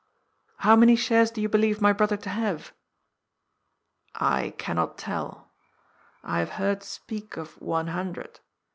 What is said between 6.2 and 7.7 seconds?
I have heard speak of